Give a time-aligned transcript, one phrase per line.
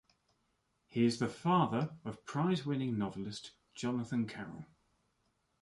[0.87, 4.65] He is the father of prize-winning novelist Jonathan Carroll.